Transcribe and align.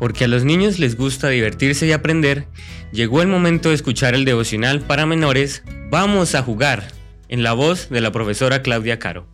porque 0.00 0.24
a 0.24 0.28
los 0.28 0.44
niños 0.44 0.80
les 0.80 0.96
gusta 0.96 1.28
divertirse 1.28 1.86
y 1.86 1.92
aprender, 1.92 2.48
llegó 2.90 3.22
el 3.22 3.28
momento 3.28 3.68
de 3.68 3.76
escuchar 3.76 4.14
el 4.14 4.24
devocional 4.24 4.80
para 4.80 5.06
menores 5.06 5.62
Vamos 5.90 6.34
a 6.34 6.42
jugar, 6.42 6.84
en 7.28 7.42
la 7.42 7.52
voz 7.52 7.90
de 7.90 8.00
la 8.00 8.10
profesora 8.10 8.62
Claudia 8.62 8.98
Caro. 8.98 9.26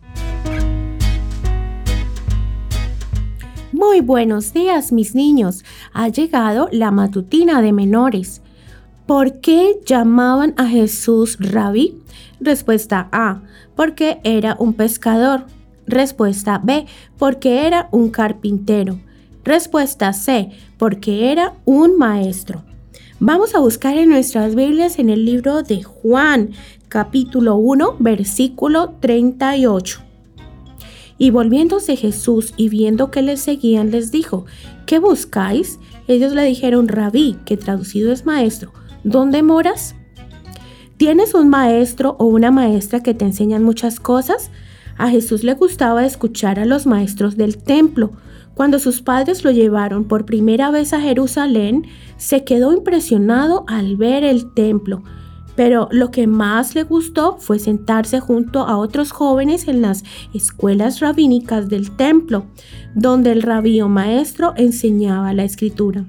Muy 3.71 4.01
buenos 4.01 4.53
días 4.53 4.91
mis 4.91 5.15
niños, 5.15 5.63
ha 5.93 6.09
llegado 6.09 6.67
la 6.71 6.91
matutina 6.91 7.61
de 7.61 7.73
menores. 7.73 8.41
¿Por 9.05 9.39
qué 9.39 9.79
llamaban 9.85 10.53
a 10.57 10.67
Jesús 10.67 11.37
rabí? 11.39 11.95
Respuesta 12.41 13.07
A, 13.11 13.41
porque 13.75 14.19
era 14.23 14.57
un 14.59 14.73
pescador. 14.73 15.45
Respuesta 15.85 16.59
B, 16.61 16.87
porque 17.17 17.65
era 17.67 17.87
un 17.91 18.09
carpintero. 18.09 18.99
Respuesta 19.47 20.11
C, 20.11 20.49
porque 20.77 21.31
era 21.31 21.53
un 21.63 21.97
maestro. 21.97 22.65
Vamos 23.21 23.55
a 23.55 23.59
buscar 23.59 23.97
en 23.97 24.09
nuestras 24.09 24.55
Biblias 24.55 24.99
en 24.99 25.09
el 25.09 25.23
libro 25.23 25.63
de 25.63 25.83
Juan, 25.83 26.49
capítulo 26.89 27.55
1, 27.55 27.95
versículo 27.97 28.95
38. 28.99 30.01
Y 31.17 31.29
volviéndose 31.29 31.95
Jesús 31.95 32.53
y 32.57 32.67
viendo 32.67 33.09
que 33.09 33.21
le 33.21 33.37
seguían, 33.37 33.89
les 33.89 34.11
dijo, 34.11 34.45
¿qué 34.85 34.99
buscáis? 34.99 35.79
Ellos 36.09 36.33
le 36.33 36.43
dijeron, 36.43 36.89
rabí, 36.89 37.37
que 37.45 37.55
traducido 37.55 38.11
es 38.11 38.25
maestro, 38.25 38.73
¿dónde 39.05 39.43
moras? 39.43 39.95
¿Tienes 40.97 41.33
un 41.33 41.47
maestro 41.47 42.17
o 42.19 42.25
una 42.25 42.51
maestra 42.51 43.01
que 43.01 43.13
te 43.13 43.23
enseñan 43.23 43.63
muchas 43.63 44.01
cosas? 44.01 44.51
A 44.97 45.09
Jesús 45.09 45.43
le 45.43 45.53
gustaba 45.53 46.05
escuchar 46.05 46.59
a 46.59 46.65
los 46.65 46.87
maestros 46.87 47.37
del 47.37 47.57
templo, 47.57 48.11
cuando 48.55 48.79
sus 48.79 49.01
padres 49.01 49.43
lo 49.43 49.51
llevaron 49.51 50.05
por 50.05 50.25
primera 50.25 50.71
vez 50.71 50.91
a 50.91 50.99
Jerusalén, 50.99 51.85
se 52.17 52.43
quedó 52.43 52.73
impresionado 52.73 53.63
al 53.67 53.97
ver 53.97 54.23
el 54.23 54.51
templo, 54.53 55.03
pero 55.55 55.87
lo 55.91 56.09
que 56.09 56.25
más 56.25 56.73
le 56.73 56.83
gustó 56.83 57.37
fue 57.37 57.59
sentarse 57.59 58.19
junto 58.19 58.61
a 58.61 58.77
otros 58.77 59.11
jóvenes 59.11 59.67
en 59.67 59.83
las 59.83 60.03
escuelas 60.33 60.99
rabínicas 60.99 61.69
del 61.69 61.95
templo, 61.95 62.45
donde 62.95 63.31
el 63.31 63.43
rabío 63.43 63.89
maestro 63.89 64.53
enseñaba 64.55 65.33
la 65.33 65.43
escritura. 65.43 66.05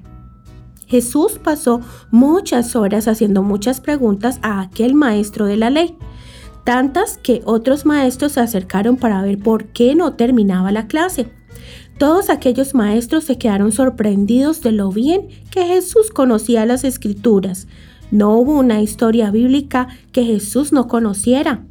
Jesús 0.87 1.39
pasó 1.43 1.81
muchas 2.09 2.75
horas 2.75 3.07
haciendo 3.07 3.43
muchas 3.43 3.79
preguntas 3.79 4.39
a 4.41 4.59
aquel 4.59 4.95
maestro 4.95 5.45
de 5.45 5.57
la 5.57 5.69
ley, 5.69 5.95
tantas 6.69 7.17
que 7.17 7.41
otros 7.45 7.87
maestros 7.87 8.33
se 8.33 8.41
acercaron 8.41 8.95
para 8.95 9.23
ver 9.23 9.39
por 9.39 9.69
qué 9.69 9.95
no 9.95 10.13
terminaba 10.13 10.71
la 10.71 10.85
clase. 10.85 11.25
Todos 11.97 12.29
aquellos 12.29 12.75
maestros 12.75 13.23
se 13.23 13.39
quedaron 13.39 13.71
sorprendidos 13.71 14.61
de 14.61 14.71
lo 14.71 14.91
bien 14.91 15.29
que 15.49 15.65
Jesús 15.65 16.11
conocía 16.11 16.67
las 16.67 16.83
escrituras. 16.83 17.67
No 18.11 18.37
hubo 18.37 18.59
una 18.59 18.83
historia 18.83 19.31
bíblica 19.31 19.87
que 20.11 20.23
Jesús 20.25 20.71
no 20.71 20.87
conociera. 20.87 21.65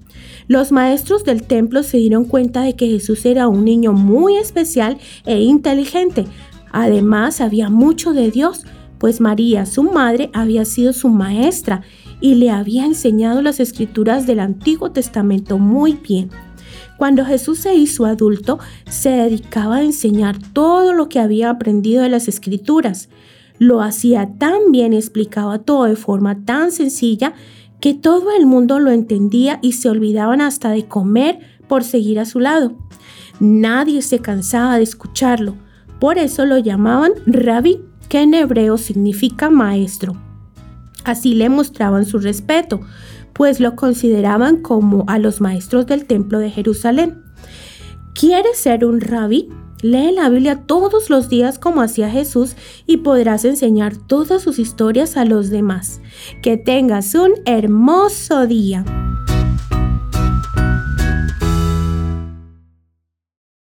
Los 0.48 0.72
maestros 0.72 1.22
del 1.22 1.44
templo 1.44 1.84
se 1.84 1.98
dieron 1.98 2.24
cuenta 2.24 2.62
de 2.62 2.74
que 2.74 2.88
Jesús 2.88 3.24
era 3.24 3.46
un 3.46 3.64
niño 3.64 3.92
muy 3.92 4.36
especial 4.36 4.98
e 5.24 5.42
inteligente. 5.42 6.24
Además, 6.72 7.36
sabía 7.36 7.70
mucho 7.70 8.14
de 8.14 8.32
Dios, 8.32 8.64
pues 8.98 9.20
María, 9.20 9.64
su 9.64 9.84
madre, 9.84 10.28
había 10.32 10.64
sido 10.64 10.92
su 10.92 11.08
maestra 11.08 11.82
y 12.20 12.34
le 12.34 12.50
había 12.50 12.84
enseñado 12.84 13.42
las 13.42 13.60
escrituras 13.60 14.26
del 14.26 14.40
Antiguo 14.40 14.90
Testamento 14.90 15.58
muy 15.58 15.92
bien. 15.92 16.30
Cuando 16.96 17.24
Jesús 17.24 17.60
se 17.60 17.74
hizo 17.74 18.06
adulto, 18.06 18.58
se 18.90 19.10
dedicaba 19.10 19.76
a 19.76 19.82
enseñar 19.82 20.36
todo 20.52 20.92
lo 20.92 21.08
que 21.08 21.20
había 21.20 21.48
aprendido 21.48 22.02
de 22.02 22.08
las 22.08 22.26
escrituras. 22.26 23.08
Lo 23.58 23.82
hacía 23.82 24.34
tan 24.38 24.72
bien, 24.72 24.92
explicaba 24.92 25.60
todo 25.60 25.84
de 25.84 25.96
forma 25.96 26.44
tan 26.44 26.72
sencilla 26.72 27.34
que 27.80 27.94
todo 27.94 28.32
el 28.36 28.46
mundo 28.46 28.80
lo 28.80 28.90
entendía 28.90 29.60
y 29.62 29.72
se 29.72 29.88
olvidaban 29.88 30.40
hasta 30.40 30.70
de 30.70 30.86
comer 30.86 31.38
por 31.68 31.84
seguir 31.84 32.18
a 32.18 32.24
su 32.24 32.40
lado. 32.40 32.72
Nadie 33.38 34.02
se 34.02 34.18
cansaba 34.18 34.76
de 34.76 34.82
escucharlo. 34.82 35.54
Por 36.00 36.18
eso 36.18 36.44
lo 36.46 36.58
llamaban 36.58 37.12
rabí, 37.26 37.80
que 38.08 38.22
en 38.22 38.34
hebreo 38.34 38.78
significa 38.78 39.50
maestro. 39.50 40.27
Así 41.04 41.34
le 41.34 41.48
mostraban 41.48 42.04
su 42.04 42.18
respeto, 42.18 42.80
pues 43.32 43.60
lo 43.60 43.76
consideraban 43.76 44.62
como 44.62 45.04
a 45.06 45.18
los 45.18 45.40
maestros 45.40 45.86
del 45.86 46.06
templo 46.06 46.38
de 46.38 46.50
Jerusalén. 46.50 47.22
¿Quieres 48.14 48.58
ser 48.58 48.84
un 48.84 49.00
rabí? 49.00 49.48
Lee 49.80 50.10
la 50.12 50.28
Biblia 50.28 50.64
todos 50.66 51.08
los 51.08 51.28
días 51.28 51.58
como 51.58 51.82
hacía 51.82 52.10
Jesús 52.10 52.56
y 52.84 52.98
podrás 52.98 53.44
enseñar 53.44 53.96
todas 53.96 54.42
sus 54.42 54.58
historias 54.58 55.16
a 55.16 55.24
los 55.24 55.50
demás. 55.50 56.00
Que 56.42 56.56
tengas 56.56 57.14
un 57.14 57.34
hermoso 57.44 58.48
día. 58.48 58.84